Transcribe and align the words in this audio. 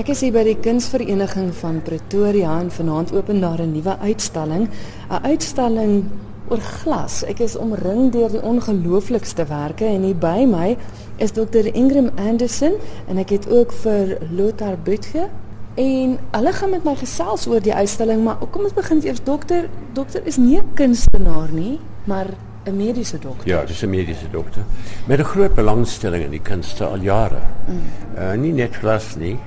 Ek 0.00 0.08
is 0.14 0.22
hier 0.24 0.32
by 0.32 0.46
die 0.46 0.56
Kunsvereniging 0.56 1.50
van 1.58 1.82
Pretoria 1.84 2.54
en 2.56 2.70
vanaand 2.72 3.10
open 3.12 3.42
daar 3.42 3.60
'n 3.60 3.72
nuwe 3.72 3.98
uitstalling, 3.98 4.68
'n 5.10 5.24
uitstalling 5.28 6.04
oor 6.48 6.60
glas. 6.60 7.22
Ek 7.24 7.40
is 7.40 7.56
omring 7.56 8.10
deur 8.12 8.30
die 8.30 8.40
ongelooflikste 8.42 9.44
werke 9.46 9.84
en 9.84 10.02
hier 10.02 10.16
by 10.16 10.46
my 10.48 10.76
is 11.18 11.32
Dr. 11.32 11.74
Ingram 11.74 12.08
Anderson 12.16 12.72
en 13.08 13.18
ek 13.18 13.28
het 13.28 13.50
ook 13.50 13.72
vir 13.72 14.18
Lothar 14.30 14.78
Butge 14.82 15.28
en 15.74 16.18
hulle 16.30 16.52
gaan 16.52 16.70
met 16.70 16.84
my 16.84 16.96
gesels 16.96 17.46
oor 17.46 17.60
die 17.60 17.74
uitstalling, 17.74 18.24
maar 18.24 18.36
kom 18.50 18.62
ons 18.62 18.72
begin 18.72 19.00
eers 19.04 19.22
dokter. 19.22 19.68
Dokter 19.92 20.22
is 20.24 20.36
nie 20.36 20.56
'n 20.56 20.74
kunstenaar 20.74 21.52
nie, 21.52 21.78
maar 22.04 22.26
'n 22.64 22.76
mediese 22.76 23.18
dokter. 23.18 23.48
Ja, 23.48 23.64
dis 23.64 23.82
'n 23.82 23.90
mediese 23.90 24.30
dokter 24.30 24.62
met 25.06 25.18
'n 25.18 25.24
groot 25.24 25.54
belangstelling 25.54 26.24
in 26.24 26.30
die 26.30 26.42
kunste 26.42 26.84
al 26.84 27.00
jare. 27.00 27.42
Mm. 27.68 27.80
Uh 28.18 28.32
nie 28.32 28.52
net 28.52 28.76
glas 28.76 29.16
nie, 29.16 29.38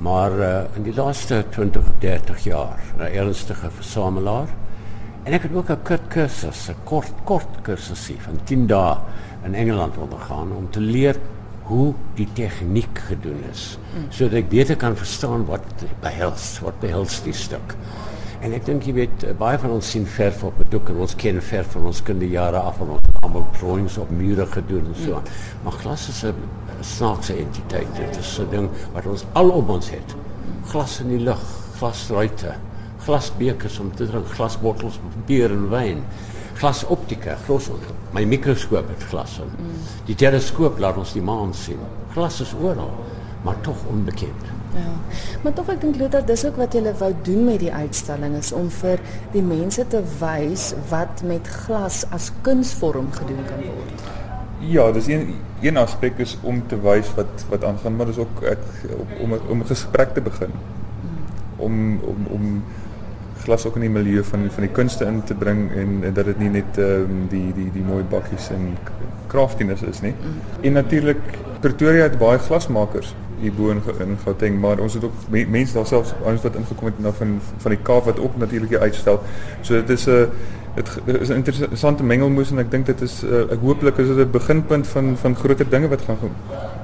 maar 0.00 0.32
uh 0.32 0.76
in 0.76 0.82
die 0.82 0.94
laaste 0.94 1.44
20 1.50 1.82
of 1.82 1.98
30 1.98 2.44
jaar 2.44 2.80
'n 2.98 3.00
ernstige 3.02 3.70
versamelaar. 3.70 4.48
En 5.22 5.32
ek 5.32 5.42
het 5.42 5.52
ook 5.52 5.70
'n 5.70 5.82
kort 5.82 6.08
kursus, 6.08 6.68
'n 6.68 6.76
kort 6.84 7.12
kort 7.24 7.60
kursusie 7.62 8.16
van 8.20 8.40
10 8.44 8.66
dae 8.66 8.96
in 9.44 9.54
Engeland 9.54 9.96
ondergaan 9.96 10.52
om 10.56 10.70
te 10.70 10.80
leer 10.80 11.16
hoe 11.62 11.94
die 12.14 12.28
tegniek 12.32 12.98
gedoen 12.98 13.42
is, 13.50 13.78
mm. 13.94 14.06
sodat 14.08 14.32
ek 14.32 14.48
beter 14.48 14.76
kan 14.76 14.96
verstaan 14.96 15.44
wat 15.46 15.84
behels, 16.00 16.58
wat 16.64 16.80
behels 16.80 17.22
die 17.22 17.32
stuk. 17.32 17.76
En 18.40 18.52
ek 18.52 18.64
dink 18.66 18.82
jy 18.88 18.92
weet 18.92 19.38
baie 19.38 19.58
van 19.58 19.70
ons 19.70 19.90
sien 19.90 20.06
verf 20.06 20.44
op 20.44 20.58
'n 20.58 20.70
doek 20.70 20.88
en 20.88 20.96
ons 20.96 21.14
ken 21.14 21.42
verf 21.42 21.72
van 21.76 21.86
ons 21.92 22.02
kinderjare 22.02 22.56
af 22.56 22.76
van 22.76 22.88
ons 22.88 22.99
almal 23.20 23.46
drawings 23.58 23.96
op 24.00 24.10
mure 24.10 24.46
gedoen 24.46 24.86
en 24.86 24.96
so 25.04 25.14
aan. 25.14 25.28
Maar 25.62 25.72
glas 25.72 26.08
is 26.08 26.22
'n 26.24 26.34
snaakse 26.80 27.34
entiteit. 27.34 27.96
Dit 27.96 28.16
is 28.16 28.38
'n 28.40 28.48
ding 28.50 28.68
wat 28.92 29.06
ons 29.06 29.24
al 29.32 29.50
om 29.50 29.68
ons 29.68 29.90
het. 29.90 30.14
Glas 30.66 31.00
in 31.00 31.08
die 31.08 31.20
lug, 31.20 31.42
glasruite, 31.76 32.54
glasbekers 32.98 33.78
om 33.78 33.94
te 33.94 34.06
drink, 34.06 34.26
glasbottels 34.26 35.00
met 35.04 35.26
bier 35.26 35.50
en 35.50 35.68
wyn. 35.68 36.04
Glasoptika, 36.54 37.36
glas. 37.44 37.70
My 38.10 38.24
mikroskoop 38.24 38.88
het 38.88 39.02
glas 39.08 39.38
in. 39.38 39.44
Mm. 39.44 39.70
Die 40.04 40.14
teleskoop 40.14 40.78
laat 40.78 40.96
ons 40.96 41.12
die 41.12 41.22
maan 41.22 41.54
sien. 41.54 41.78
Glas 42.12 42.40
is 42.40 42.54
oral, 42.62 43.04
maar 43.42 43.60
tog 43.60 43.76
onbekend. 43.88 44.59
Ja. 44.74 44.92
Maar 45.42 45.52
tog 45.52 45.68
ek 45.72 45.80
dink 45.80 45.98
Luther 45.98 46.24
dis 46.26 46.44
ook 46.46 46.58
wat 46.60 46.74
jy 46.76 46.92
wou 47.00 47.10
doen 47.26 47.44
met 47.48 47.60
die 47.62 47.72
uitstalling 47.72 48.36
is 48.38 48.52
om 48.56 48.70
vir 48.80 49.02
die 49.34 49.42
mense 49.42 49.86
te 49.90 50.02
wys 50.20 50.70
wat 50.90 51.22
met 51.26 51.48
glas 51.64 52.04
as 52.14 52.30
kunsvorm 52.46 53.10
gedoen 53.16 53.42
kan 53.48 53.64
word. 53.66 54.04
Ja, 54.60 54.90
dis 54.92 55.08
een 55.08 55.34
een 55.60 55.76
aspek 55.76 56.20
is 56.20 56.36
om 56.42 56.62
te 56.68 56.76
wys 56.80 57.08
wat 57.16 57.44
wat 57.48 57.64
aangaan, 57.64 57.96
maar 57.96 58.06
dis 58.06 58.20
ook 58.20 58.42
ek 58.48 58.62
om 59.20 59.32
om 59.32 59.60
'n 59.60 59.66
gesprek 59.66 60.14
te 60.14 60.20
begin. 60.20 60.52
Hmm. 61.00 61.24
Om 61.56 61.74
om 62.04 62.26
om 62.30 62.62
glas 63.42 63.66
ook 63.66 63.74
in 63.74 63.80
die 63.80 63.90
milieu 63.90 64.24
van 64.24 64.50
van 64.50 64.62
die 64.62 64.72
kunste 64.72 65.04
in 65.04 65.22
te 65.24 65.34
bring 65.34 65.70
en, 65.72 66.04
en 66.04 66.12
dat 66.12 66.24
dit 66.24 66.38
nie 66.38 66.50
net 66.50 66.78
ehm 66.78 67.10
um, 67.10 67.26
die 67.28 67.52
die 67.54 67.70
die 67.72 67.82
mooi 67.82 68.02
bakkies 68.04 68.50
en 68.50 68.76
craftiness 69.26 69.82
is 69.82 70.00
nie. 70.00 70.12
Mm. 70.12 70.40
En 70.60 70.72
natuurlik 70.72 71.20
Pretoria 71.60 72.02
het 72.02 72.18
baie 72.18 72.38
glasmakers 72.38 73.14
hierbo 73.40 73.70
in 73.70 73.82
in 73.98 74.16
Gauteng, 74.24 74.60
maar 74.60 74.78
ons 74.78 74.94
het 74.94 75.04
ook 75.04 75.28
mense 75.28 75.74
daar 75.74 75.86
selfs 75.86 76.14
ons 76.22 76.42
wat 76.42 76.56
ingekom 76.56 76.90
het 76.90 76.98
nou 76.98 77.12
van 77.18 77.40
van 77.58 77.70
die 77.70 77.82
Kaap 77.82 78.04
wat 78.04 78.20
ook 78.20 78.36
natuurlik 78.36 78.74
uitstel. 78.74 79.20
So 79.60 79.74
dit 79.74 79.90
is 79.90 80.06
'n 80.06 80.30
dit 80.74 81.20
is 81.20 81.28
'n 81.28 81.32
interessante 81.32 82.02
mengelmoes 82.02 82.50
en 82.50 82.58
ek 82.58 82.70
dink 82.70 82.86
dit 82.86 83.00
is 83.00 83.22
uh, 83.24 83.52
ek 83.52 83.60
hooplik 83.60 83.98
is 83.98 84.06
dit 84.06 84.26
'n 84.26 84.30
beginpunt 84.30 84.86
van 84.86 85.16
van 85.16 85.36
groter 85.36 85.68
dinge 85.68 85.88
wat 85.88 86.02
gaan 86.02 86.16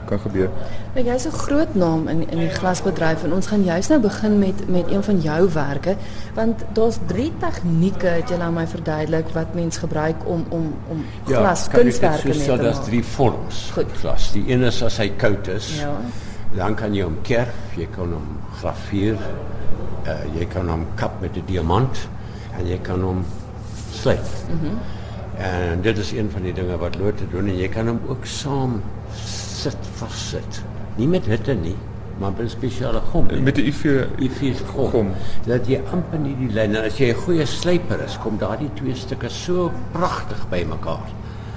kan 0.06 0.18
gebeur. 0.18 0.50
Nou 0.94 1.06
jy's 1.06 1.26
'n 1.26 1.30
groot 1.30 1.74
naam 1.74 2.08
in 2.08 2.30
in 2.30 2.38
die 2.38 2.50
glasbedryf 2.50 3.24
en 3.24 3.32
ons 3.32 3.46
gaan 3.46 3.62
juist 3.62 3.88
nou 3.88 4.00
begin 4.00 4.38
met 4.38 4.68
met 4.68 4.90
een 4.90 5.02
van 5.02 5.20
jou 5.20 5.48
werke 5.52 5.96
want 6.34 6.64
daar's 6.72 6.98
drie 7.06 7.32
tegnieke 7.38 8.06
het 8.06 8.28
jy 8.28 8.36
nou 8.36 8.52
my 8.52 8.66
verduidelik 8.66 9.28
wat 9.32 9.54
mens 9.54 9.76
gebruik 9.76 10.16
om 10.24 10.44
om 10.48 10.74
om 10.88 11.04
ja, 11.26 11.38
glas 11.38 11.68
kunswerke 11.68 12.30
te 12.30 12.38
maak. 12.38 12.46
Ja, 12.46 12.56
daar's 12.56 12.84
drie 12.84 13.04
vorms. 13.04 13.70
Goed. 13.72 13.92
Glas. 13.98 14.32
Die 14.32 14.52
een 14.52 14.62
is 14.62 14.82
as 14.82 14.96
hy 14.96 15.12
koud 15.16 15.48
is. 15.48 15.78
Ja. 15.80 15.98
Dan 16.54 16.74
kan 16.74 16.94
jy 16.94 17.02
hom 17.02 17.18
kerf, 17.22 17.76
jy 17.76 17.86
kan 17.86 18.12
hom 18.12 18.38
grafier, 18.60 19.18
uh, 20.06 20.24
jy 20.38 20.46
kan 20.46 20.68
hom 20.68 20.86
kap 20.94 21.20
met 21.20 21.36
'n 21.36 21.46
diamant 21.46 22.08
en 22.58 22.66
jy 22.66 22.78
kan 22.78 23.24
slyp. 23.92 24.24
Mhm. 24.48 24.66
Mm 24.66 24.78
en 25.36 25.80
dit 25.80 25.98
is 25.98 26.12
een 26.12 26.30
van 26.30 26.42
die 26.42 26.52
dinge 26.52 26.76
wat 26.80 26.96
lote 26.96 27.28
doen 27.28 27.48
en 27.48 27.58
jy 27.58 27.68
kan 27.68 27.88
hom 27.90 27.98
ook 28.08 28.24
saam 28.24 28.78
sit 29.20 29.76
vassit. 29.98 30.62
Nie 30.96 31.08
met 31.08 31.26
hitte 31.28 31.54
nie, 31.54 31.76
maar 32.18 32.32
met 32.32 32.46
'n 32.46 32.48
spesiale 32.48 33.00
gom. 33.12 33.26
Met 33.42 33.58
'n 33.58 33.66
IV 33.66 34.08
IV 34.18 34.60
gom. 34.66 34.90
gom. 34.90 35.10
Dat 35.46 35.66
jy 35.66 35.80
amper 35.92 36.18
nie 36.18 36.36
die 36.36 36.52
lyn 36.52 36.76
as 36.76 36.98
jy 36.98 37.10
'n 37.10 37.14
goeie 37.14 37.46
slyper 37.46 38.00
is, 38.04 38.18
kom 38.18 38.38
daardie 38.38 38.70
twee 38.74 38.94
stukke 38.94 39.28
so 39.28 39.72
pragtig 39.92 40.48
by 40.48 40.64
mekaar 40.68 41.08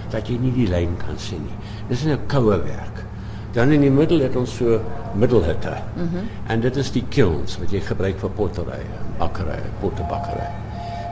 dat 0.09 0.27
jy 0.27 0.37
nie 0.37 0.51
die 0.51 0.67
lyn 0.67 0.97
kan 0.97 1.17
sien 1.17 1.41
nie. 1.41 1.57
Dis 1.87 2.03
'n 2.05 2.19
koue 2.27 2.63
werk. 2.63 3.05
Dan 3.51 3.71
in 3.71 3.81
die 3.81 3.91
middel 3.91 4.19
het 4.19 4.35
ons 4.35 4.55
so 4.55 4.79
middelhitte. 5.17 5.73
Mhm. 5.95 6.25
En 6.47 6.61
dit 6.61 6.75
is 6.75 6.91
die 6.91 7.05
kilns 7.09 7.57
wat 7.57 7.71
jy 7.71 7.81
gebruik 7.81 8.19
vir 8.19 8.29
pottery, 8.29 8.81
bakkery, 9.17 9.59
pottebakkery. 9.79 10.49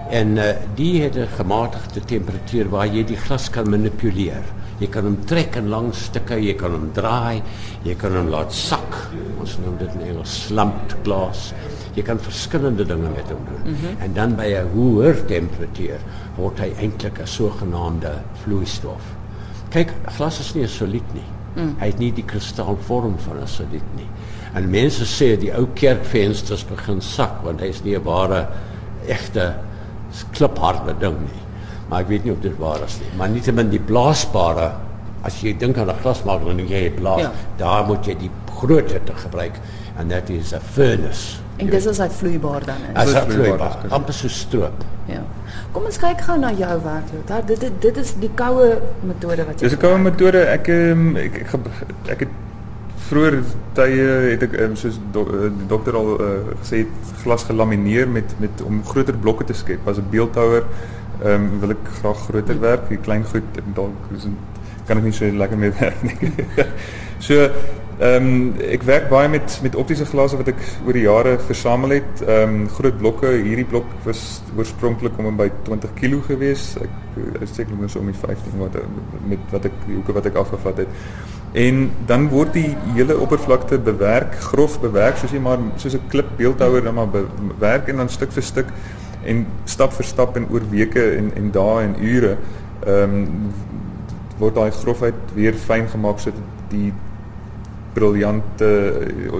En 0.09 0.37
uh, 0.37 0.43
die 0.75 1.01
het 1.01 1.15
'n 1.15 1.27
gematigde 1.35 1.99
temperatuur 1.99 2.69
waar 2.69 2.87
jy 2.87 3.03
die 3.03 3.17
glas 3.17 3.49
kan 3.49 3.69
manipuleer. 3.69 4.43
Jy 4.77 4.87
kan 4.87 5.03
hom 5.03 5.17
trek 5.25 5.55
in 5.55 5.67
lang 5.67 5.93
stukke, 5.93 6.37
jy 6.37 6.53
kan 6.53 6.71
hom 6.71 6.91
draai, 6.93 7.41
jy 7.83 7.95
kan 7.95 8.15
hom 8.15 8.27
laat 8.29 8.53
sak. 8.53 9.09
Ons 9.39 9.57
noem 9.57 9.77
dit 9.77 9.93
in 9.93 10.01
Engels 10.01 10.45
slumped 10.45 10.95
glass. 11.03 11.53
Jy 11.95 12.03
kan 12.03 12.19
verskillende 12.19 12.85
dinge 12.85 13.09
met 13.09 13.29
hom 13.29 13.41
doen. 13.49 13.71
Mm 13.73 13.75
-hmm. 13.75 14.01
En 14.03 14.13
dan 14.13 14.35
by 14.35 14.53
'n 14.53 14.69
hoër 14.73 15.25
temperatuur 15.25 15.99
word 16.35 16.59
hy 16.59 16.73
eintlik 16.79 17.19
'n 17.19 17.27
sogenaamde 17.27 18.11
vloeistof. 18.43 19.01
Kyk, 19.69 19.93
glas 20.05 20.39
is 20.39 20.53
nie 20.53 20.67
solied 20.67 21.13
nie. 21.13 21.36
Mm. 21.57 21.75
Hy 21.79 21.90
het 21.90 22.00
nie 22.00 22.12
die 22.13 22.25
kristalvorm 22.25 23.18
van 23.25 23.41
'n 23.41 23.47
solied 23.47 23.95
nie. 23.95 24.07
En 24.53 24.69
mense 24.69 25.06
sê 25.06 25.35
die 25.40 25.51
ou 25.53 25.68
kerkvensters 25.73 26.63
begin 26.66 27.01
sak 27.01 27.44
want 27.44 27.59
hy 27.59 27.68
is 27.68 27.84
nie 27.84 27.95
'n 27.95 28.03
ware 28.03 28.47
egte 29.07 29.56
klipharde 30.31 30.94
ding 31.00 31.19
nie. 31.19 31.44
Maar 31.90 32.01
ek 32.01 32.07
weet 32.07 32.23
nie 32.23 32.31
of 32.31 32.41
dit 32.41 32.57
waar 32.57 32.84
is 32.85 33.00
nie. 33.00 33.17
Maar 33.17 33.29
nietemin 33.29 33.69
die 33.69 33.79
blaasbare 33.79 34.72
as 35.23 35.41
jy 35.41 35.57
dink 35.57 35.78
aan 35.78 35.90
'n 35.90 36.01
glasmaker 36.01 36.50
en 36.50 36.67
jy 36.67 36.91
blaas, 36.91 37.22
ja. 37.22 37.31
daar 37.57 37.85
moet 37.85 38.06
jy 38.06 38.16
die 38.16 38.31
groot 38.59 38.91
hitte 38.91 39.13
gebruik 39.13 39.59
en 39.97 40.07
dit 40.07 40.29
is 40.29 40.53
'n 40.53 40.59
furnace. 40.59 41.40
En 41.57 41.69
dis 41.73 41.85
is 41.90 42.00
hy 42.03 42.07
vloeibaar 42.19 42.66
dan 42.66 42.84
is. 42.90 42.95
As 43.01 43.13
hy 43.13 43.23
vloeibaar, 43.31 43.78
amper 43.97 44.13
so 44.13 44.29
stroop. 44.29 44.84
Ja. 45.09 45.23
Kom 45.73 45.88
ons 45.90 45.97
kyk 46.01 46.22
gou 46.28 46.35
na 46.40 46.51
jou 46.53 46.73
werk, 46.84 47.13
Lothar. 47.13 47.45
Dit 47.50 47.63
dit 47.66 47.79
dit 47.81 48.01
is 48.01 48.12
die 48.22 48.29
koue 48.38 48.68
metode 49.01 49.45
wat 49.47 49.62
jy 49.62 49.69
Dis 49.69 49.78
'n 49.78 49.81
koue 49.81 49.97
metode. 50.01 50.44
Ek 50.53 50.67
ehm, 50.67 51.16
ek 51.16 51.41
ek, 52.13 52.19
het 52.19 52.35
vroeër 53.07 53.40
tye 53.78 54.06
het 54.34 54.44
ek 54.44 54.56
soos 54.75 55.00
do, 55.16 55.23
uh, 55.23 55.50
die 55.53 55.67
dokter 55.72 55.96
al 55.96 56.09
uh, 56.17 56.29
gesê 56.62 56.84
het 56.84 57.12
glas 57.23 57.46
gelamineer 57.47 58.07
met 58.07 58.35
met 58.44 58.62
om 58.66 58.84
groter 58.84 59.16
blokke 59.16 59.47
te 59.47 59.53
skep 59.53 59.88
as 59.88 59.97
'n 59.97 60.09
beeldhouer 60.12 60.63
ehm 61.23 61.34
um, 61.34 61.59
wil 61.62 61.73
ek 61.75 61.84
graag 62.00 62.19
groter 62.28 62.59
werk 62.59 62.90
die 62.90 62.97
klein 62.97 63.23
goed 63.23 63.62
dalk 63.75 63.96
kan 64.88 64.97
ek 64.97 65.03
nie 65.03 65.13
so 65.16 65.25
lekker 65.25 65.57
mee 65.57 65.72
werk 65.79 66.03
nie 66.03 66.31
so 67.28 67.50
ehm 67.97 68.25
um, 68.25 68.59
ek 68.62 68.84
werk 68.85 69.08
baie 69.09 69.30
met 69.30 69.56
met 69.66 69.75
optiese 69.75 70.06
glase 70.06 70.38
wat 70.38 70.52
ek 70.52 70.59
oor 70.85 70.94
die 70.94 71.06
jare 71.08 71.31
versamel 71.41 71.96
het. 71.96 72.19
Ehm 72.22 72.59
um, 72.59 72.68
groot 72.69 72.97
blokke 72.97 73.31
hierdie 73.31 73.66
blok 73.66 73.88
was 74.06 74.44
oorspronklik 74.56 75.18
om 75.18 75.38
by 75.38 75.47
20 75.66 75.96
kg 75.97 76.19
gewees. 76.28 76.75
Ek 76.78 77.41
is 77.41 77.56
seker 77.58 77.74
mos 77.74 77.96
om 77.97 78.06
die 78.06 78.19
15 78.19 78.59
wat 78.62 78.78
met 79.25 79.50
wat 79.56 79.66
ek 79.66 79.80
die 79.88 79.96
hoeke 79.96 80.13
wat 80.13 80.30
ek 80.30 80.38
afgevat 80.44 80.84
het. 80.84 81.02
En 81.58 81.90
dan 82.06 82.30
word 82.30 82.53
die 82.53 82.75
hele 82.94 83.18
oppervlakte 83.18 83.80
bewerk, 83.81 84.35
grof 84.52 84.78
bewerk 84.84 85.18
soos 85.18 85.34
jy 85.34 85.41
maar 85.41 85.58
soos 85.81 85.97
'n 85.97 86.08
klip 86.14 86.29
beeldhouer 86.38 86.84
dan 86.84 86.93
maar 86.93 87.09
bewerk 87.09 87.90
en 87.90 87.97
dan 87.97 88.09
stuk 88.09 88.32
vir 88.32 88.43
stuk 88.43 88.70
en 89.26 89.46
stap 89.66 89.93
vir 89.93 90.05
stap 90.05 90.38
en 90.38 90.46
oor 90.52 90.61
weke 90.70 91.17
en 91.17 91.32
en 91.35 91.52
dae 91.52 91.84
en 91.84 91.96
ure 91.97 92.38
ehm 92.85 93.17
um, 93.17 93.52
word 94.38 94.55
daai 94.55 94.72
grofheid 94.72 95.34
weer 95.34 95.53
fyn 95.53 95.88
gemaak 95.90 96.20
sodat 96.20 96.70
die 96.70 96.93
briljante 97.97 98.67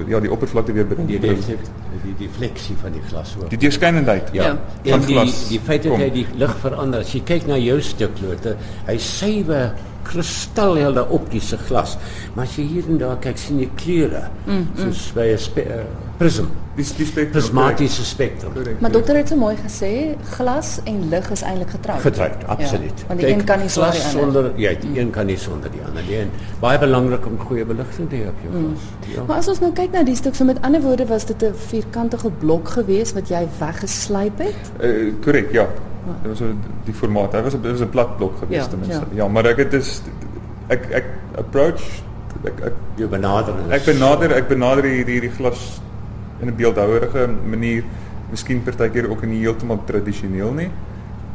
ja 0.10 0.20
die 0.24 0.32
oppervlakte 0.34 0.74
weer 0.76 0.88
die 0.90 1.20
definisie 1.20 1.58
die 2.04 2.14
defleksie 2.20 2.76
van 2.82 2.94
die 2.94 3.02
glas 3.10 3.36
ook. 3.40 3.50
Die 3.50 3.58
deurskynendheid. 3.62 4.30
Ja, 4.34 4.44
Ja. 4.44 4.50
en 4.84 4.92
Van 4.92 5.06
die 5.08 5.16
glas. 5.16 5.48
die 5.50 5.60
feit 5.60 5.84
dat 5.84 5.92
Kom. 5.92 6.02
hy 6.02 6.10
die 6.14 6.26
lig 6.38 6.56
verander. 6.62 7.00
As 7.06 7.12
jy 7.14 7.22
kyk 7.26 7.48
na 7.50 7.58
jou 7.58 7.80
stuklote, 7.82 8.56
hy 8.88 8.98
suiwer 9.02 9.72
kristalhelde 10.08 11.04
optiese 11.10 11.58
glas. 11.68 11.98
Maar 12.36 12.46
as 12.46 12.56
jy 12.56 12.64
hier 12.64 12.84
en 12.88 12.98
daar 13.02 13.18
kyk, 13.24 13.38
sien 13.38 13.60
jy 13.60 13.70
kleure. 13.76 14.28
Mm, 14.46 14.68
soos 14.78 15.12
by 15.16 15.28
'n 15.34 15.38
spe- 15.38 15.66
uh, 15.68 15.84
prism, 16.18 16.46
Die 16.76 16.86
die 16.98 17.06
spektrum. 17.06 17.32
prismatiese 17.32 18.04
spektrum. 18.06 18.54
Korrek. 18.54 18.80
Maar 18.82 18.92
dokter 18.92 19.16
het 19.16 19.28
so 19.28 19.36
mooi 19.36 19.56
gesê, 19.56 20.16
glas 20.36 20.80
en 20.86 21.10
lig 21.10 21.30
is 21.32 21.42
eintlik 21.42 21.70
getroud. 21.70 22.02
Getroud, 22.02 22.46
absoluut. 22.48 23.00
Ja, 23.00 23.08
want 23.08 23.20
die 23.20 23.30
een 23.30 23.44
kan 23.44 23.60
nie 23.60 23.70
sonder 23.70 23.92
die 23.92 24.02
ander. 24.02 24.22
sonder 24.22 24.52
ja, 24.56 24.72
die 24.82 25.00
een 25.00 25.10
kan 25.10 25.26
nie 25.26 25.38
sonder 25.38 25.72
die 25.72 25.82
ander 25.88 26.04
nie. 26.08 26.18
En 26.18 26.30
baie 26.60 26.80
belangrik 26.80 27.26
om 27.26 27.40
goeie 27.40 27.66
beligting 27.66 28.10
te 28.10 28.16
hê 28.16 28.28
op 28.28 28.36
jou 28.44 28.64
glas. 28.64 29.16
Ja. 29.16 29.24
Maar 29.28 29.38
as 29.38 29.48
ons 29.48 29.60
nou 29.60 29.72
kyk 29.74 29.92
na 29.92 30.04
die 30.04 30.16
stuk, 30.16 30.36
so 30.36 30.44
met 30.46 30.62
ander 30.62 30.82
woorde 30.82 31.06
was 31.06 31.26
dit 31.26 31.42
'n 31.44 31.54
vierkantige 31.68 32.30
blok 32.40 32.68
geweest 32.70 33.14
wat 33.14 33.28
jy 33.30 33.48
weggeslyp 33.60 34.38
het. 34.38 34.56
Korrek, 35.22 35.52
ja. 35.52 35.68
Dit 36.22 36.30
was 36.30 36.38
so 36.38 36.46
die 36.86 36.94
formaat. 36.94 37.34
Hy 37.34 37.42
was 37.42 37.54
'n 37.56 37.62
dit 37.62 37.72
was 37.72 37.82
'n 37.82 37.90
plat 37.90 38.18
blok 38.18 38.38
gewees 38.40 38.64
Ja, 38.64 38.68
ten 38.68 38.80
minste. 38.80 39.06
ja. 39.12 39.24
Ja, 39.24 39.28
maar 39.28 39.46
ek 39.46 39.58
het 39.58 39.74
is 39.74 40.02
ek 40.68 40.90
ek 40.92 41.06
approach 41.38 41.82
ek 42.44 42.60
ek 42.66 42.74
Jou 42.96 43.10
benadering. 43.10 43.72
Ek 43.72 43.86
benader 43.86 44.32
ek 44.32 44.48
benader 44.48 44.84
hierdie 44.84 45.14
hierdie 45.20 45.36
glas 45.36 45.82
in 46.42 46.48
'n 46.48 46.56
beeldhouerige 46.56 47.30
manier, 47.50 47.84
miskien 48.32 48.64
partykeer 48.64 49.10
ook 49.10 49.26
nie 49.26 49.40
heeltemal 49.40 49.80
tradisioneel 49.86 50.52
nie 50.54 50.70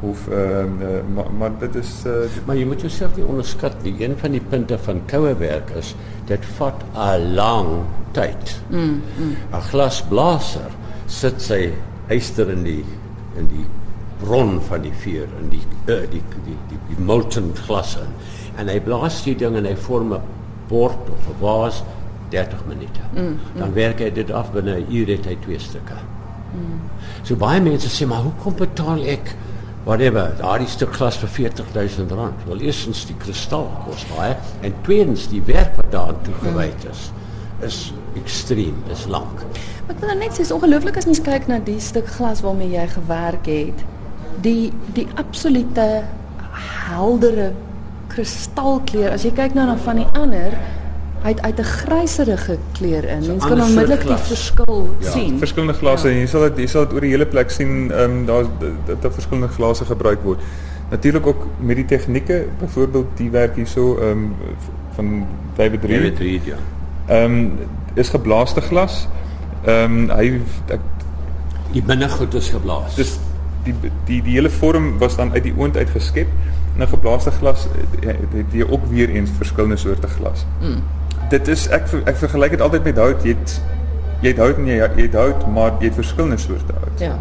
of 0.02 0.28
ehm 0.28 0.82
uh, 0.82 0.88
uh, 0.88 1.02
maar, 1.14 1.32
maar 1.38 1.50
dit 1.58 1.74
is 1.74 2.02
uh, 2.06 2.12
Maar 2.44 2.56
jy 2.56 2.64
moet 2.66 2.80
jouself 2.80 3.16
nie 3.16 3.24
onderskat 3.24 3.82
nie. 3.82 3.94
Een 4.02 4.16
van 4.18 4.30
die 4.30 4.40
punte 4.40 4.78
van 4.78 5.00
koue 5.06 5.34
werk 5.38 5.70
is 5.78 5.94
dit 6.26 6.46
vat 6.58 6.82
'n 6.94 7.34
lang 7.34 7.68
tyd. 8.12 8.62
Mm, 8.70 8.78
mm. 9.18 9.36
'n 9.52 9.60
Glasblaser 9.70 10.70
sit 11.06 11.42
sy 11.42 11.72
yster 12.08 12.50
in 12.50 12.62
die 12.62 12.84
in 13.36 13.46
die 13.48 13.66
bron 14.22 14.60
van 14.68 14.86
die 14.86 14.94
vuur 15.04 15.28
in 15.40 15.50
die 15.52 15.62
uh, 15.86 16.00
die, 16.10 16.22
die 16.46 16.56
die 16.70 16.80
die 16.88 17.04
molten 17.04 17.52
glas 17.66 17.96
in. 18.00 18.14
En 18.60 18.70
hy 18.70 18.78
blaas 18.80 19.22
die 19.26 19.36
ding 19.36 19.56
en 19.58 19.68
hy 19.68 19.76
vorm 19.76 20.14
'n 20.14 20.22
bord 20.68 21.10
of 21.10 21.28
'n 21.28 21.38
vaas 21.40 21.82
30 22.30 22.66
minute. 22.66 23.04
Mm, 23.12 23.20
mm. 23.20 23.60
Dan 23.60 23.72
werk 23.72 24.00
hy 24.00 24.10
dit 24.10 24.30
af 24.30 24.52
binne 24.52 24.80
'n 24.80 24.86
uur 24.88 25.16
het 25.16 25.26
hy 25.26 25.36
twee 25.44 25.58
stukke. 25.58 26.00
So 27.22 27.38
baie 27.38 27.60
mense 27.62 27.88
sê 27.88 28.06
maar 28.08 28.24
hoekom 28.26 28.56
betaal 28.58 29.04
ek 29.08 29.32
whatever 29.86 30.34
daardie 30.38 30.68
stuk 30.70 30.92
glas 30.98 31.16
vir 31.22 31.28
40000 31.28 32.12
rand? 32.18 32.44
Wel 32.46 32.64
eerstens 32.68 33.06
die 33.08 33.16
kristal 33.22 33.68
kos 33.86 34.04
baie 34.16 34.36
en 34.62 34.74
tweedens 34.86 35.28
die 35.30 35.42
werk 35.46 35.76
wat 35.78 35.90
daartoe 35.94 36.34
gewyd 36.42 36.88
is 36.90 37.10
is 37.62 37.92
ekstreem, 38.18 38.74
is 38.90 39.04
lank. 39.06 39.44
Maar 39.86 39.94
ek 39.94 40.00
wil 40.02 40.08
nou 40.10 40.16
net 40.18 40.34
sê, 40.34 40.42
is 40.42 40.50
ongelooflik 40.50 40.96
as 40.98 41.06
mens 41.06 41.20
kyk 41.22 41.44
na 41.46 41.60
die 41.62 41.78
stuk 41.78 42.08
glas 42.10 42.42
waarmee 42.42 42.72
jy 42.72 42.88
gewerk 42.90 43.46
het. 43.46 43.84
Die 44.40 44.72
die 44.94 45.06
absolute 45.14 46.02
heldere 46.88 47.52
kristalkleur. 48.08 49.12
As 49.12 49.22
jy 49.24 49.30
kyk 49.36 49.54
nou 49.54 49.66
na 49.66 49.76
van 49.76 49.96
die 49.96 50.06
ander, 50.18 50.56
hy 51.22 51.28
het 51.28 51.40
uit 51.40 51.58
'n 51.60 51.64
gryserige 51.64 52.58
kleur 52.72 53.04
in. 53.04 53.26
Mens 53.26 53.44
kan 53.46 53.60
onmiddellik 53.62 54.02
die 54.06 54.16
verskil 54.16 54.88
Ja, 55.00 55.10
sien. 55.10 55.38
verskillende 55.38 55.74
glase 55.74 56.08
en 56.08 56.16
jy 56.16 56.26
sal 56.26 56.40
dit 56.40 56.56
jy 56.58 56.66
sal 56.66 56.84
dit 56.84 56.92
oor 56.92 57.00
die 57.00 57.10
hele 57.10 57.26
plek 57.26 57.50
sien 57.50 57.90
ehm 57.92 58.10
um, 58.10 58.26
daar's 58.26 58.46
dat 58.86 59.02
daar 59.02 59.12
verskillende 59.12 59.48
glase 59.48 59.84
gebruik 59.84 60.18
word. 60.22 60.38
Natuurlik 60.90 61.26
ook 61.26 61.46
met 61.60 61.76
die 61.76 61.84
tegnieke, 61.84 62.44
byvoorbeeld 62.60 63.06
die 63.16 63.30
werk 63.30 63.54
hierso 63.56 63.96
ehm 63.98 64.10
um, 64.10 64.34
van 64.94 65.26
David 65.56 65.84
Reed. 65.84 66.02
David 66.02 66.18
Reed 66.18 66.44
ja. 66.44 66.56
Ehm 67.08 67.24
um, 67.32 67.58
is 67.94 68.08
geblaaste 68.08 68.60
glas. 68.60 69.08
Ehm 69.64 70.10
um, 70.10 70.10
hy 70.10 70.40
ek 70.68 70.80
Die 71.72 71.82
binnegoed 71.82 72.34
is 72.34 72.48
geblaas. 72.48 72.94
dis 72.94 73.18
die 73.64 73.74
die 74.04 74.22
die 74.22 74.32
hele 74.32 74.50
vorm 74.50 74.98
was 74.98 75.16
dan 75.16 75.32
uit 75.32 75.42
die 75.42 75.54
oond 75.56 75.76
uit 75.76 75.90
geskep. 75.90 76.26
En 76.76 76.82
'n 76.82 76.88
geblaaste 76.88 77.30
glas 77.30 77.68
eh, 78.02 78.08
het 78.34 78.52
jy 78.52 78.64
ook 78.70 78.86
weer 78.86 79.08
eens 79.10 79.30
verskillende 79.36 79.76
soorte 79.76 80.06
glas. 80.08 80.46
Mm. 80.60 80.82
Dit 81.28 81.48
is 81.48 81.68
ek 81.68 81.82
ek 82.04 82.16
vergelyk 82.16 82.50
dit 82.50 82.60
altyd 82.60 82.84
met 82.84 82.96
hout. 82.96 83.22
Jy 83.22 83.28
het 83.38 83.60
jy 84.20 84.28
het 84.28 84.38
hout 84.38 84.56
en 84.56 84.66
jy, 84.66 84.76
jy 84.96 85.02
het 85.02 85.14
hout, 85.14 85.46
maar 85.52 85.72
jy 85.80 85.84
het 85.86 85.94
verskillende 85.94 86.36
soorte 86.36 86.72
hout. 86.72 86.98
Ja. 87.00 87.18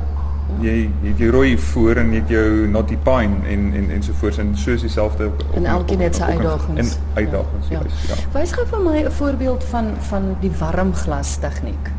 Jy 0.61 0.89
jy 1.03 1.09
het 1.09 1.17
jou 1.17 1.31
rooi 1.31 1.57
voor 1.57 1.95
en 1.95 2.09
jy 2.11 2.19
het 2.19 2.29
jou 2.29 2.67
knotty 2.67 2.97
pine 3.03 3.35
en 3.49 3.73
en 3.73 3.89
ensovoorts 3.91 4.37
en 4.37 4.57
soos 4.57 4.81
dieselfde 4.81 5.25
op- 5.25 5.41
op- 5.49 5.55
En 5.55 5.65
elkeen 5.65 5.99
het 6.01 6.15
sy 6.15 6.21
uitdagings. 6.23 6.79
En 6.95 7.01
uitdagings, 7.13 7.67
Ja. 7.69 7.77
ja. 7.77 7.79
Juist, 7.81 8.07
ja. 8.07 8.39
Wys 8.39 8.51
gou 8.51 8.67
vir 8.67 8.79
my 8.81 9.03
'n 9.05 9.11
voorbeeld 9.11 9.63
van 9.63 9.85
van 9.99 10.35
die 10.39 10.51
warmglas 10.59 11.35
tegniek. 11.35 11.89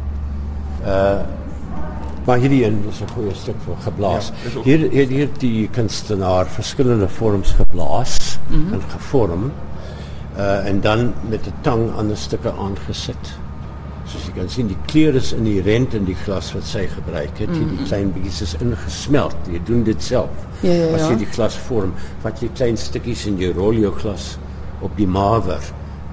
Maar 2.25 2.39
hierdie 2.39 2.65
een 2.65 2.85
was 2.85 3.01
'n 3.01 3.09
goeie 3.15 3.35
stuk 3.35 3.57
vir 3.65 3.77
geblaas. 3.85 4.33
Ja, 4.45 4.59
ook- 4.59 4.65
hier 4.65 4.91
hier 4.91 5.09
hier 5.09 5.29
die 5.39 5.69
kunstenaar 5.69 6.47
verskillende 6.47 7.09
vorms 7.09 7.51
geblaas 7.51 8.39
mm 8.49 8.65
-hmm. 8.65 8.73
en 8.73 8.81
gevorm. 8.89 9.53
Uh 10.37 10.67
en 10.67 10.81
dan 10.81 11.13
met 11.29 11.47
'n 11.47 11.55
tang 11.61 11.97
ander 11.97 12.17
stukke 12.17 12.53
aangesit. 12.53 13.39
Soos 14.05 14.25
jy 14.27 14.33
kan 14.33 14.49
sien, 14.49 14.67
die 14.67 14.77
kleur 14.87 15.15
is 15.15 15.33
inherent 15.33 15.95
in 15.95 16.05
die 16.05 16.15
glas 16.25 16.53
wat 16.53 16.65
sy 16.65 16.87
gebruik 16.89 17.39
het. 17.39 17.49
Mm 17.49 17.55
-hmm. 17.55 17.77
Die 17.77 17.87
klein 17.87 18.13
bietjies 18.13 18.41
is 18.43 18.55
ingesmelt. 18.61 19.37
Jy 19.51 19.61
doen 19.65 19.83
dit 19.83 20.03
self. 20.03 20.31
Ja, 20.61 20.73
ja, 20.73 20.95
As 20.95 21.01
jy 21.01 21.11
ja. 21.11 21.17
die 21.17 21.27
glas 21.27 21.55
vorm, 21.57 21.93
vat 22.23 22.41
jy 22.41 22.49
klein 22.55 22.77
stukkies 22.77 23.27
en 23.27 23.39
jy 23.39 23.53
rol 23.53 23.73
jou 23.75 23.93
glas 23.95 24.39
op 24.81 24.97
die 24.97 25.07
mawer 25.07 25.61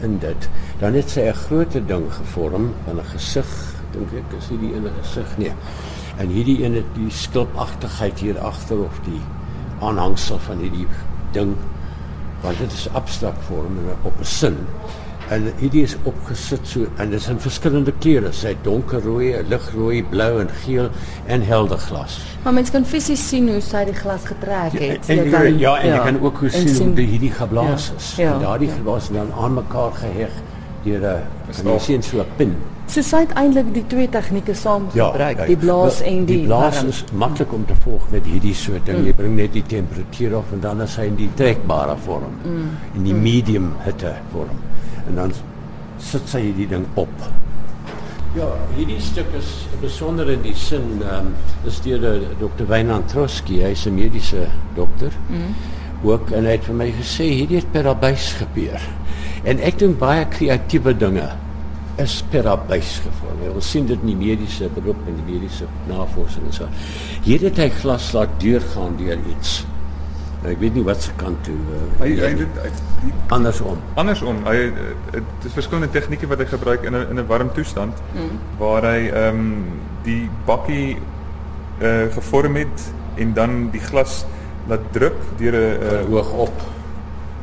in 0.01 0.17
dit. 0.19 0.49
Dan 0.79 0.93
het 0.93 1.09
sy 1.09 1.19
'n 1.21 1.33
groot 1.33 1.71
ding 1.71 2.13
gevorm 2.13 2.73
van 2.85 2.95
'n 2.97 3.03
gesig, 3.13 3.45
dink 3.91 4.07
ek, 4.13 4.37
is 4.37 4.47
hierdie 4.47 4.73
ene 4.75 4.89
gesig 5.01 5.37
nie. 5.37 5.51
En 6.19 6.27
hierdie 6.35 6.57
een 6.63 6.73
het 6.75 6.89
die 6.97 7.09
skulpagtigheid 7.15 8.19
hier 8.19 8.39
agter 8.43 8.79
of 8.83 8.99
die 9.05 9.21
aanhangsel 9.81 10.39
van 10.43 10.57
hierdie 10.59 10.87
ding 11.31 11.53
want 12.43 12.57
dit 12.59 12.71
is 12.71 12.87
abstrakt 12.95 13.43
vorm 13.47 13.77
en 13.83 13.95
op 14.07 14.19
'n 14.19 14.23
sin. 14.25 14.57
En 15.29 15.43
hierdie 15.59 15.83
is 15.83 15.95
opgesit 16.03 16.67
so 16.67 16.79
en 16.97 17.09
dit 17.09 17.19
is 17.19 17.27
in 17.27 17.39
verskillende 17.39 17.91
kleure, 17.99 18.31
sy 18.31 18.55
donkerrooi, 18.63 19.35
ligrooi, 19.49 20.03
blou 20.03 20.39
en 20.41 20.49
geel 20.63 20.89
en 21.25 21.41
helder 21.41 21.77
glas. 21.77 22.19
Maar 22.43 22.53
mens 22.53 22.71
kan 22.71 22.85
fisies 22.85 23.27
sien 23.27 23.49
hoe 23.49 23.61
sy 23.61 23.83
die 23.85 23.93
glas 23.93 24.21
getrek 24.25 24.71
het. 24.79 25.09
En, 25.09 25.15
Jy 25.15 25.23
en, 25.23 25.31
kan- 25.31 25.57
ja, 25.59 25.77
en 25.79 25.87
jy 25.93 25.99
kan 26.03 26.21
ook 26.21 26.37
hoe 26.39 26.49
en 26.51 26.67
sien 26.69 26.85
hoe 26.85 26.95
die 26.95 27.05
hierdie 27.07 27.31
geblaas 27.31 27.87
Ja, 27.87 27.95
is. 27.97 28.15
ja, 28.17 28.33
En 28.33 28.39
daardie 28.39 28.67
ja. 28.67 28.73
geblaas 28.75 29.03
is 29.03 29.09
dan 29.15 29.31
aan 29.39 29.53
mekaar 29.53 29.91
geheg 29.91 30.29
deur 30.83 31.01
'n 31.01 31.53
Staaf. 31.53 31.81
sien 31.83 32.03
so 32.03 32.19
'n 32.19 32.25
pin. 32.37 32.55
So 32.89 33.01
sy 33.01 33.17
het 33.17 33.33
eintlik 33.37 33.67
die 33.73 33.83
twee 33.87 34.09
tegnieke 34.09 34.53
saam 34.57 34.87
gebruik, 34.89 35.37
kyk, 35.37 35.47
die 35.47 35.57
blaas 35.57 36.01
en 36.01 36.25
die, 36.25 36.37
die 36.37 36.45
blaas 36.47 36.75
warm. 36.75 36.87
is 36.87 37.03
maklik 37.13 37.51
om 37.53 37.65
te 37.65 37.75
volg 37.83 38.07
met 38.11 38.25
hierdie 38.25 38.53
soort 38.53 38.85
ding. 38.85 38.97
Mm. 38.97 39.05
Jy 39.05 39.13
bring 39.13 39.35
net 39.35 39.53
die 39.53 39.63
temperatuur 39.63 40.35
af 40.35 40.55
en 40.55 40.59
dan 40.59 40.81
is 40.81 40.95
hy 40.95 41.05
in 41.11 41.15
die 41.15 41.29
trekbare 41.35 41.97
vorm. 42.05 42.33
Mm. 42.43 42.71
In 42.95 43.03
die 43.03 43.13
medium 43.13 43.75
hitte 43.85 44.15
vorm. 44.31 44.57
En 45.07 45.15
dan 45.15 45.31
sit 45.97 46.25
sy 46.31 46.41
hierdie 46.47 46.67
ding 46.67 46.87
op. 46.97 47.13
Ja, 48.37 48.47
hierdie 48.75 48.99
stuk 49.01 49.29
is 49.37 49.67
besonder 49.81 50.29
in 50.29 50.41
die 50.45 50.55
sin 50.57 50.99
ehm 51.01 51.29
um, 51.29 51.33
is 51.69 51.79
deur 51.85 52.01
die 52.01 52.35
Dr. 52.41 52.67
Wynand 52.69 53.09
Trotsky, 53.09 53.61
hy's 53.61 53.85
'n 53.85 53.93
mediese 53.93 54.47
dokter. 54.75 55.13
Mm. 55.29 55.53
Ook 56.03 56.31
en 56.31 56.45
hy 56.45 56.51
het 56.57 56.65
vir 56.65 56.75
my 56.75 56.91
gesê 56.91 57.25
hierdie 57.29 57.57
het 57.57 57.71
per 57.71 57.87
abuis 57.87 58.33
gebeur. 58.37 58.81
En 59.43 59.59
ek 59.59 59.79
dink 59.79 59.99
baie 59.99 60.25
kreatiewe 60.27 60.93
dinge 60.97 61.29
is 61.99 62.19
per 62.31 62.47
abuis 62.47 62.99
gevorm. 63.03 63.41
Ons 63.53 63.71
sien 63.73 63.87
dit 63.87 63.99
in 63.99 64.13
die 64.13 64.19
mediese 64.19 64.69
beroep 64.75 65.01
en 65.07 65.17
die 65.19 65.33
mediese 65.33 65.67
navorsing 65.89 66.45
en 66.47 66.55
so. 66.55 66.69
Hier 67.25 67.43
het 67.47 67.59
hy 67.59 67.67
glas 67.81 68.11
laat 68.15 68.39
deurgaan 68.39 68.95
deur 68.99 69.19
iets. 69.33 69.59
Nou, 70.39 70.53
ek 70.53 70.61
weet 70.61 70.77
nie 70.79 70.85
wat 70.87 71.03
se 71.03 71.11
kant 71.19 71.41
toe. 71.43 71.57
Uh, 71.75 71.81
Hy 71.99 72.13
hy 72.15 72.29
dit 72.39 72.59
hy, 72.63 72.69
andersom. 73.35 73.81
andersom. 73.99 74.39
Hy 74.47 74.55
eh, 74.69 74.93
dit 75.11 75.47
is 75.49 75.55
verskillende 75.57 75.91
tegnieke 75.91 76.29
wat 76.31 76.39
hy 76.39 76.47
gebruik 76.47 76.87
in 76.87 76.95
'n 76.95 77.11
in 77.11 77.19
'n 77.19 77.27
warm 77.27 77.51
toestand 77.51 77.93
mm. 78.15 78.39
waar 78.59 78.87
hy 78.87 79.09
ehm 79.11 79.35
um, 79.35 79.65
die 80.03 80.29
bakkie 80.47 80.95
uh, 81.83 82.07
gevorm 82.15 82.55
het 82.55 82.91
en 83.17 83.33
dan 83.33 83.69
die 83.71 83.83
glas 83.83 84.23
laat 84.67 84.79
drup 84.95 85.19
deur 85.37 85.53
'n 85.53 85.83
uh, 85.83 86.05
hoog 86.07 86.31
op. 86.47 86.55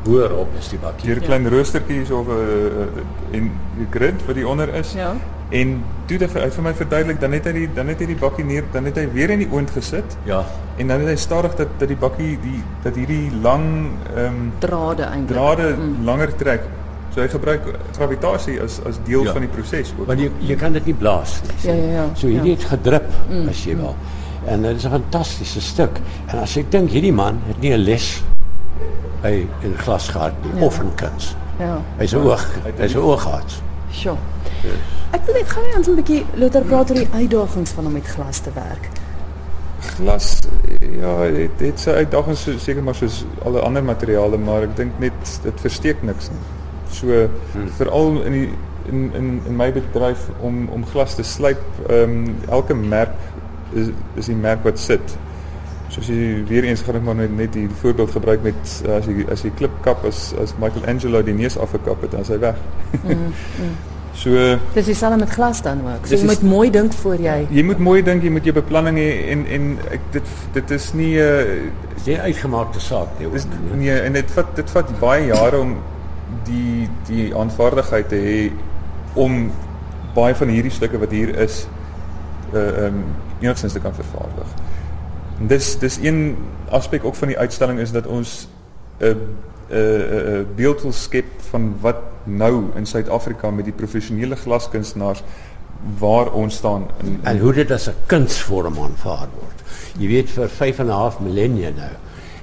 Hoër 0.07 0.33
op 0.37 0.49
is 0.59 0.69
die 0.69 0.79
bakkie. 0.79 1.15
'n 1.15 1.21
klein 1.21 1.49
roostertjies 1.49 2.11
of 2.11 2.27
'n 2.27 2.31
uh, 2.31 3.37
en 3.39 3.51
die 3.77 3.87
grid 3.91 4.27
wat 4.27 4.35
die 4.35 4.47
onder 4.49 4.75
is. 4.75 4.93
Ja. 4.93 5.15
En 5.51 5.83
toe 6.07 6.19
dit 6.19 6.31
vir 6.31 6.43
uit 6.43 6.55
vir 6.55 6.63
my 6.63 6.75
verduidelik, 6.75 7.21
dan 7.21 7.33
het 7.33 7.45
hy 7.45 7.53
die 7.53 7.69
dan 7.75 7.87
het 7.87 8.01
hy 8.01 8.07
die 8.07 8.17
bakkie 8.19 8.45
neer, 8.45 8.65
dan 8.73 8.85
het 8.85 8.97
hy 8.97 9.05
weer 9.13 9.31
in 9.31 9.39
die 9.39 9.49
oond 9.53 9.71
gesit 9.71 10.17
Ja. 10.25 10.45
en 10.77 10.89
dan 10.89 11.01
het 11.01 11.09
hy 11.09 11.17
stadig 11.17 11.55
dat 11.55 11.69
dat 11.79 11.89
die 11.89 11.97
bakkie 11.97 12.39
die 12.43 12.63
dat 12.83 12.95
hierdie 12.95 13.31
lang 13.43 13.91
ehm 14.17 14.27
um, 14.27 14.53
drade 14.59 15.03
eintlik. 15.03 15.37
drade 15.37 15.77
mm. 15.77 16.05
langer 16.05 16.35
trek. 16.37 16.63
So 17.15 17.21
hy 17.23 17.29
gebruik 17.29 17.63
gravitasie 17.97 18.61
as 18.61 18.81
as 18.87 18.99
deel 19.05 19.21
Ja. 19.21 19.27
ja. 19.27 19.33
van 19.33 19.41
die 19.41 19.51
proses 19.51 19.93
ook. 19.99 20.07
Maar 20.07 20.17
jy 20.17 20.31
jy 20.41 20.57
kan 20.57 20.73
dit 20.73 20.85
nie 20.87 20.95
blaas 20.95 21.41
nie. 21.43 21.71
Ja, 21.71 21.75
ja, 21.83 21.93
ja. 21.93 22.11
So 22.15 22.27
hierdie 22.27 22.51
Ja. 22.51 22.57
het 22.57 22.65
gedrup 22.65 23.09
mm. 23.31 23.49
as 23.49 23.65
jy 23.65 23.77
wil. 23.77 23.95
En 24.47 24.63
dit 24.63 24.77
is 24.77 24.85
'n 24.85 24.91
fantastiese 24.91 25.61
stuk. 25.61 26.01
En 26.27 26.39
as 26.39 26.57
ek 26.57 26.71
dink 26.71 26.91
hierdie 26.91 27.13
man 27.13 27.41
het 27.47 27.61
nie 27.61 27.73
'n 27.73 27.79
les 27.85 28.23
by 29.27 29.67
in 29.67 29.75
glas 29.83 30.09
gehad 30.15 30.33
nie 30.45 30.55
ja. 30.61 30.67
of 30.67 30.81
in 30.81 30.95
kuns. 30.95 31.35
Ja. 31.59 31.81
Hy's 31.99 32.13
'n 32.13 32.27
oog, 32.27 32.45
hy's 32.77 32.95
'n 32.95 32.99
oogarts. 32.99 33.63
Sjoe. 33.91 34.17
Ek 35.15 35.25
wil 35.27 35.35
net 35.35 35.49
gou 35.49 35.65
eens 35.65 35.89
'n 35.89 35.95
bietjie 35.95 36.25
later 36.35 36.63
praat 36.63 36.91
oor 36.91 37.01
die 37.01 37.09
uitdagings 37.13 37.71
van 37.71 37.87
om 37.87 37.93
met 37.93 38.07
glas 38.07 38.39
te 38.39 38.51
werk. 38.55 38.89
Glas 39.81 40.39
ja, 40.81 41.13
dit 41.31 41.59
dit 41.59 41.81
sy 41.81 41.91
uitdagings 41.91 42.43
so, 42.43 42.59
seker 42.59 42.83
maar 42.83 42.95
soos 42.95 43.25
alle 43.45 43.61
ander 43.61 43.85
materiale, 43.85 44.39
maar 44.39 44.63
ek 44.63 44.77
dink 44.77 44.99
net 44.99 45.41
dit 45.43 45.61
versteek 45.61 46.03
niks 46.03 46.31
nie. 46.31 46.45
So 46.91 47.07
hmm. 47.53 47.69
veral 47.79 48.23
in 48.23 48.33
die 48.33 48.51
in 48.89 49.11
in 49.15 49.41
in 49.47 49.57
my 49.57 49.73
bedryf 49.73 50.29
om 50.41 50.69
om 50.69 50.87
glas 50.87 51.15
te 51.15 51.23
slyp, 51.23 51.63
ehm 51.89 52.03
um, 52.03 52.37
elke 52.49 52.75
merk 52.75 53.17
is 53.73 53.89
is 54.15 54.27
die 54.27 54.37
merk 54.37 54.65
wat 54.65 54.79
sit. 54.79 55.17
Soos 55.97 56.11
jy 56.13 56.45
weer 56.49 56.67
eens 56.69 56.85
gaan 56.85 56.99
ek 56.99 57.05
maar 57.07 57.17
net 57.17 57.35
net 57.37 57.53
die 57.57 57.67
voorbeeld 57.81 58.11
gebruik 58.13 58.43
met 58.45 58.73
as 58.99 59.07
jy 59.09 59.25
as 59.33 59.45
jy 59.47 59.53
klipkap 59.57 60.05
as 60.05 60.31
as 60.43 60.53
Michelangelo 60.61 61.23
die 61.25 61.37
neus 61.37 61.57
afgekap 61.57 62.05
het, 62.05 62.13
dan 62.13 62.27
is 62.27 62.33
hy 62.35 62.41
weg. 62.47 62.65
Mm, 63.03 63.13
mm. 63.13 63.77
So 64.17 64.31
Dis 64.73 64.87
dieselfde 64.89 65.19
met 65.19 65.31
glas 65.31 65.63
dan 65.63 65.83
ook. 65.85 66.07
So 66.07 66.17
jy 66.17 66.25
moet 66.25 66.43
mooi 66.43 66.71
dink 66.73 66.95
voor 67.03 67.21
jy. 67.21 67.37
Jy 67.53 67.65
moet 67.69 67.81
mooi 67.85 67.99
dink, 68.03 68.23
jy 68.25 68.31
moet 68.33 68.47
jou 68.49 68.55
beplanning 68.57 68.97
hê 68.97 69.11
en 69.35 69.43
en 69.57 69.67
ek 69.93 70.07
dit 70.15 70.31
dit 70.55 70.73
is 70.77 70.87
nie 70.97 71.11
'n 71.21 71.27
uh, 71.27 72.07
die 72.07 72.17
uitgemaakte 72.21 72.81
saak 72.81 73.19
nie. 73.19 73.29
Dis 73.31 73.47
nee 73.75 74.01
en 74.01 74.17
dit 74.17 74.31
vat 74.39 74.57
dit 74.57 74.71
vat 74.71 74.95
baie 75.01 75.27
jare 75.27 75.61
om 75.61 75.77
die 76.49 76.89
die 77.09 77.29
aanvaardigheid 77.37 78.09
te 78.09 78.17
hê 78.17 78.41
om 79.15 79.51
baie 80.15 80.35
van 80.35 80.49
hierdie 80.49 80.73
stukke 80.73 80.99
wat 80.99 81.11
hier 81.11 81.37
is 81.37 81.67
uh 82.55 82.87
um 82.87 83.05
enigstens 83.41 83.73
te 83.73 83.81
kan 83.81 83.95
vervaardig. 83.95 84.56
Dis 85.41 85.79
dis 85.79 85.99
een 86.01 86.37
aspek 86.71 87.05
ook 87.05 87.15
van 87.15 87.29
die 87.29 87.39
uitstalling 87.39 87.79
is 87.79 87.93
dat 87.93 88.07
ons 88.07 88.49
'n 89.01 89.05
uh, 89.05 89.11
'n 89.11 89.75
uh, 89.75 90.39
uh, 90.39 90.45
beeld 90.55 90.83
wil 90.83 90.93
skep 90.93 91.27
van 91.51 91.75
wat 91.81 91.97
nou 92.25 92.65
in 92.75 92.87
Suid-Afrika 92.87 93.51
met 93.51 93.65
die 93.65 93.75
professionele 93.75 94.37
glaskunstenaars 94.37 95.23
waar 95.99 96.33
ons 96.33 96.55
staan 96.55 96.87
in, 97.01 97.07
in 97.07 97.21
en 97.23 97.39
hoe 97.39 97.53
dit 97.53 97.71
as 97.71 97.89
'n 97.89 97.95
kunsvorm 98.07 98.79
aanvaar 98.79 99.29
word. 99.35 99.63
Jy 99.99 100.07
weet 100.07 100.31
vir 100.31 100.49
5 100.49 100.79
en 100.79 100.87
'n 100.87 100.91
half 100.91 101.21
millennia 101.21 101.71
nou 101.71 101.95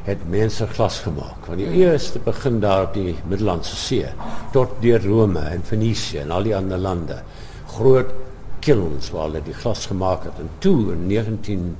het 0.03 0.29
mense 0.29 0.67
glas 0.67 0.99
gemaak 0.99 1.45
van 1.47 1.57
die 1.57 1.69
eerste 1.71 2.19
begin 2.19 2.59
daar 2.59 2.83
op 2.83 2.93
die 2.93 3.15
Middellandse 3.27 3.75
See 3.75 4.05
tot 4.51 4.69
deur 4.81 5.05
Rome 5.05 5.39
en 5.39 5.63
Venesië 5.63 6.17
en 6.17 6.31
al 6.31 6.43
die 6.43 6.55
ander 6.55 6.77
lande. 6.77 7.21
Groot 7.67 8.11
kilns 8.59 9.11
waar 9.11 9.23
hulle 9.23 9.41
die 9.43 9.53
glas 9.53 9.85
gemaak 9.85 10.23
het 10.23 10.39
en 10.39 10.49
toe 10.59 10.91
in 10.91 11.07
19 11.07 11.75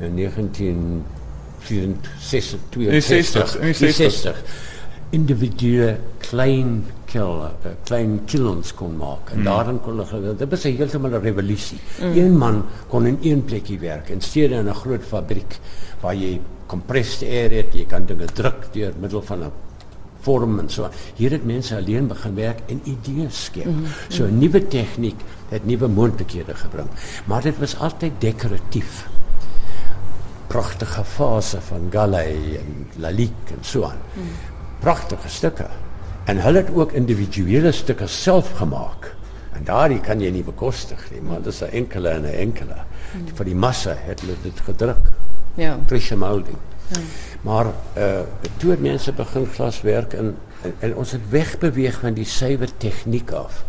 in 0.00 0.14
19 0.14 1.04
62 1.60 4.42
individuele 5.10 5.98
klein 6.22 6.84
kille 7.10 7.48
uh, 7.66 7.72
klein 7.86 8.20
kilns 8.30 8.70
kon 8.78 8.94
maak 8.98 9.32
en 9.34 9.40
mm. 9.40 9.48
daarin 9.48 9.80
kon 9.82 10.02
hulle 10.12 10.34
dit 10.38 10.52
was 10.54 10.66
heeltemal 10.68 11.16
'n 11.18 11.24
revolusie. 11.24 11.80
Mm. 12.00 12.16
Een 12.16 12.38
man 12.38 12.62
kon 12.88 13.06
in 13.06 13.18
een 13.22 13.44
plekkie 13.44 13.78
werk 13.78 14.08
in 14.08 14.20
steede 14.20 14.54
in 14.54 14.68
'n 14.68 14.74
groot 14.74 15.02
fabriek 15.02 15.58
waar 16.00 16.14
jy 16.14 16.40
compressed 16.66 17.28
air 17.28 17.50
het, 17.50 17.74
jy 17.74 17.86
kan 17.86 18.06
dinge 18.06 18.26
druk 18.26 18.68
deur 18.72 18.92
middel 19.00 19.22
van 19.22 19.44
'n 19.44 19.52
vorm 20.20 20.58
en 20.58 20.68
so. 20.68 20.88
Hier 21.16 21.30
het 21.30 21.44
mense 21.44 21.76
alleen 21.76 22.06
begin 22.06 22.34
werk 22.34 22.60
en 22.68 22.80
idees 22.84 23.44
skep. 23.44 23.66
Mm. 23.66 23.84
So 24.08 24.24
'n 24.24 24.38
nuwe 24.38 24.68
tegniek 24.68 25.18
het 25.48 25.66
nuwe 25.66 25.88
moontlikhede 25.88 26.54
gebring, 26.54 26.88
maar 27.26 27.42
dit 27.42 27.58
was 27.58 27.78
altyd 27.78 28.12
dekoratief 28.18 29.09
pragtige 30.50 31.04
fase 31.04 31.60
van 31.60 31.86
Galay 31.90 32.58
en 32.58 32.86
Lalique 32.98 33.54
en 33.54 33.62
so 33.62 33.84
aan. 33.86 34.00
Hmm. 34.14 34.34
Pragtige 34.82 35.28
stukke. 35.28 35.66
En 36.24 36.42
hulle 36.42 36.64
het 36.64 36.70
ook 36.74 36.92
individuele 36.98 37.72
stukke 37.72 38.06
self 38.06 38.50
gemaak. 38.58 39.12
En 39.54 39.64
daardie 39.64 40.00
kan 40.00 40.20
jy 40.22 40.30
nie 40.34 40.44
bekostig 40.46 41.04
nie, 41.12 41.22
maar 41.22 41.42
dit 41.42 41.52
is 41.52 41.62
'n 41.62 41.70
enkele 41.82 42.08
en 42.08 42.22
'n 42.22 42.34
enkele. 42.46 42.78
Hmm. 43.12 43.28
Vir 43.34 43.44
die 43.44 43.54
massa 43.54 43.94
het 43.96 44.20
hulle 44.20 44.36
dit 44.42 44.60
gedruk. 44.60 45.10
Ja. 45.54 45.78
Molding. 46.16 46.58
Ja. 46.88 47.00
Maar 47.42 47.66
eh 47.94 48.04
uh, 48.04 48.20
toe 48.56 48.76
mense 48.78 49.12
begin 49.12 49.46
glaswerk 49.46 50.12
en, 50.12 50.36
en 50.62 50.74
en 50.78 50.94
ons 50.94 51.10
het 51.12 51.30
wegbeweeg 51.30 52.00
van 52.00 52.14
die 52.14 52.24
suiwer 52.24 52.68
tegniek 52.76 53.30
af. 53.30 53.64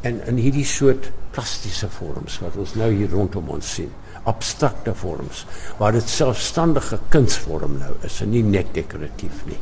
En 0.00 0.26
in 0.26 0.36
hierdie 0.36 0.64
soort 0.64 1.10
plastiese 1.30 1.88
vorms 1.90 2.38
wat 2.38 2.56
ons 2.56 2.74
nou 2.74 2.92
hier 2.92 3.10
rondom 3.10 3.48
ons 3.48 3.74
sien 3.74 3.92
abstrakte 4.30 4.94
vorms 4.94 5.44
waar 5.78 5.92
dit 5.92 6.08
selfstandige 6.08 6.98
kunsvorm 7.08 7.78
nou 7.78 7.92
is 8.06 8.20
en 8.24 8.30
nie 8.30 8.42
net 8.42 8.72
dekoratief 8.76 9.44
nie. 9.48 9.60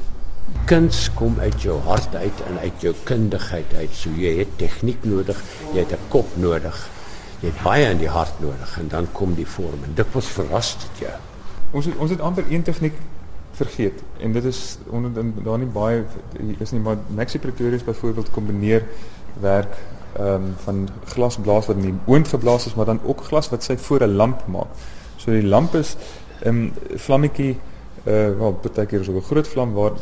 Kuns 0.69 1.07
kom 1.19 1.39
uit 1.41 1.63
jou 1.65 1.79
hart 1.87 2.15
uit 2.15 2.43
en 2.49 2.59
uit 2.63 2.85
jou 2.85 2.93
kundigheid 3.09 3.75
uit. 3.75 3.95
So 3.97 4.11
jy 4.19 4.37
het 4.39 4.59
tegniek 4.61 5.05
nodig, 5.05 5.39
jy 5.73 5.81
het 5.81 5.93
'n 5.93 6.09
kop 6.09 6.37
nodig. 6.37 6.89
Jy 7.41 7.49
het 7.49 7.63
baie 7.63 7.91
in 7.91 7.99
die 7.99 8.09
hart 8.09 8.41
nodig 8.41 8.79
en 8.79 8.89
dan 8.89 9.09
kom 9.13 9.35
die 9.35 9.47
vorm 9.47 9.85
en 9.85 9.95
dit 9.95 10.07
was 10.13 10.27
verras 10.27 10.77
dit 10.79 11.07
jou. 11.07 11.17
Ons 11.73 11.85
het, 11.85 11.97
ons 11.97 12.11
het 12.11 12.21
amper 12.21 12.45
een 12.49 12.63
tegniek 12.63 12.95
vergeet 13.53 14.03
en 14.21 14.33
dit 14.33 14.45
is 14.45 14.79
onder 14.89 15.11
daar 15.45 15.59
nie 15.59 15.67
baie 15.67 16.05
is 16.59 16.71
nie 16.71 16.81
maar 16.81 16.97
Maxi 17.09 17.39
Pretorius 17.39 17.85
byvoorbeeld 17.85 18.31
kombineer 18.31 18.87
werk 19.41 19.77
ehm 20.19 20.35
um, 20.35 20.55
van 20.65 20.89
glasblaas 21.15 21.67
wat 21.67 21.77
in 21.77 21.83
die 21.83 21.99
oond 22.07 22.29
geblaas 22.29 22.67
is, 22.67 22.75
maar 22.75 22.87
dan 22.87 23.01
ook 23.05 23.25
glas 23.25 23.51
wat 23.51 23.65
sy 23.65 23.77
voor 23.77 24.03
'n 24.03 24.17
lamp 24.17 24.47
maak. 24.47 24.69
So 25.17 25.31
die 25.31 25.47
lamp 25.47 25.75
is 25.75 25.97
'n 26.45 26.49
um, 26.49 26.73
ehm, 26.73 26.99
vlammetjie 26.99 27.57
uh 28.05 28.33
wel 28.39 28.57
baie 28.63 28.87
keer 28.91 29.05
so 29.05 29.13
'n 29.15 29.23
groot 29.23 29.49
vlam 29.49 29.73
waar 29.73 29.93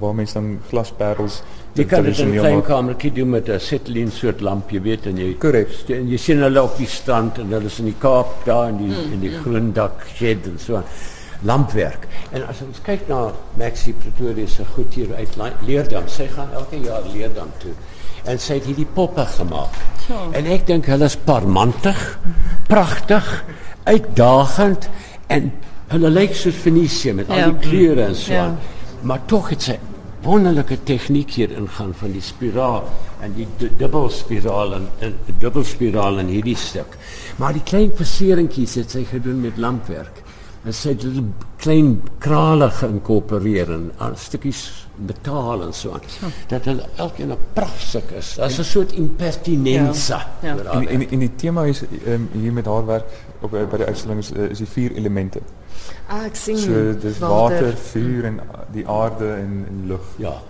waar 0.00 0.14
mense 0.14 0.34
dan 0.34 0.60
glasperels 0.68 1.42
jy 1.74 1.84
kan 1.84 2.04
dit 2.04 2.18
in 2.18 2.28
'n 2.28 2.38
klein 2.38 2.62
kamertjie 2.62 3.12
doen 3.12 3.30
met 3.30 3.48
'n 3.48 3.58
setlin 3.58 4.10
soort 4.10 4.40
lamp 4.40 4.70
jy 4.70 4.80
weet 4.80 5.06
en 5.06 5.16
jy 5.16 5.34
korrek 5.34 5.68
en 5.88 6.08
jy 6.08 6.16
sien 6.16 6.38
hulle 6.38 6.62
op 6.62 6.76
die 6.76 6.86
strand 6.86 7.38
en 7.38 7.50
hulle 7.50 7.66
is 7.66 7.78
in 7.78 7.84
die 7.84 7.98
Kaap 7.98 8.44
daar 8.44 8.68
in 8.68 8.76
die 8.76 8.94
mm, 8.94 9.12
in 9.12 9.20
die 9.20 9.30
mm. 9.30 9.42
groen 9.42 9.72
dak 9.72 10.06
shed 10.14 10.46
en 10.46 10.58
so 10.58 10.82
lampwerk 11.46 12.08
en 12.32 12.46
as 12.48 12.62
ons 12.66 12.80
kyk 12.82 13.06
na 13.08 13.28
Maxi 13.58 13.92
Pretoria 13.92 14.46
se 14.46 14.64
goed 14.74 14.94
hier 14.94 15.14
uit 15.14 15.38
Leerdam 15.66 16.08
sy 16.10 16.26
gaan 16.32 16.50
elke 16.52 16.80
jaar 16.82 17.06
Leerdam 17.12 17.52
toe 17.62 17.76
en 18.28 18.40
sy 18.42 18.58
het 18.58 18.66
hierdie 18.68 18.88
poppe 18.94 19.24
gemaak. 19.36 19.76
Ja. 20.08 20.22
En 20.36 20.48
ek 20.50 20.66
dink 20.68 20.88
hulle 20.90 21.08
is 21.08 21.16
parmantig, 21.28 22.00
pragtig, 22.68 23.28
uitdagend 23.88 24.88
en 25.32 25.52
hulle 25.92 26.10
lyk 26.12 26.34
soos 26.36 26.58
Fenisië 26.64 27.14
met 27.16 27.30
al 27.32 27.44
ja. 27.44 27.52
die 27.52 27.68
kleure 27.68 28.08
en 28.10 28.16
so. 28.18 28.34
Ja. 28.34 28.50
Maar 29.08 29.24
tog 29.30 29.52
het 29.54 29.64
sy 29.70 29.78
wonderlike 30.24 30.80
tegniek 30.84 31.30
hier 31.38 31.52
ingaan 31.54 31.94
van 31.96 32.12
die 32.12 32.22
spiraal 32.24 32.88
en 33.24 33.34
die 33.36 33.46
dubbelspiraal 33.78 34.74
en, 34.76 34.88
en 35.06 35.14
dubbelspiraal 35.40 36.18
in 36.24 36.32
hierdie 36.34 36.56
stuk. 36.58 36.98
Maar 37.38 37.56
die 37.56 37.64
klein 37.64 37.92
verseringkies 37.96 38.76
het 38.82 38.96
sy 38.96 39.04
gedoen 39.08 39.40
met 39.44 39.60
lampwerk. 39.62 40.24
En 40.64 40.74
sy 40.74 40.88
het 40.88 41.04
klein 41.56 42.02
krale 42.18 42.70
geïnkorporeer 42.70 43.70
en 43.72 43.90
stukkies 44.18 44.86
betaal 45.06 45.62
en 45.62 45.72
so 45.72 45.92
aan. 45.94 46.32
Dat 46.50 46.64
hulle 46.64 46.84
elkeen 46.96 47.30
'n 47.30 47.38
pragtig 47.52 48.12
is. 48.12 48.34
Dit 48.34 48.58
'n 48.58 48.64
soort 48.64 48.92
impertinensa. 48.92 50.26
Ja. 50.42 50.54
Ja. 50.54 50.70
En, 50.72 50.88
en 50.88 51.10
en 51.10 51.18
die 51.18 51.34
tema 51.36 51.64
is 51.64 51.82
um, 52.06 52.28
hier 52.32 52.52
met 52.52 52.66
haar 52.66 52.86
werk 52.86 53.06
op 53.40 53.50
by 53.50 53.76
die 53.76 53.86
uitstalling 53.86 54.20
is, 54.20 54.30
is 54.30 54.58
die 54.58 54.66
vier 54.66 54.92
elemente. 54.92 55.40
Ah, 56.08 56.24
ek 56.24 56.36
sien. 56.36 56.58
So 56.58 56.98
dis 56.98 57.18
water, 57.18 57.62
water, 57.62 57.76
vuur 57.76 58.24
en 58.24 58.40
die 58.72 58.88
aarde 58.88 59.32
en, 59.32 59.64
en 59.68 59.84
lug. 59.86 60.00
Ja. 60.16 60.42